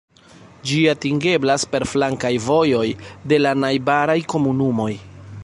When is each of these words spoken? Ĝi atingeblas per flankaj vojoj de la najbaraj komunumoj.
Ĝi 0.69 0.77
atingeblas 0.93 1.65
per 1.75 1.85
flankaj 1.91 2.33
vojoj 2.47 2.87
de 3.33 3.41
la 3.45 3.53
najbaraj 3.67 4.19
komunumoj. 4.35 4.91